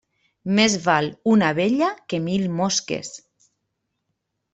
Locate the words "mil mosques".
2.29-3.13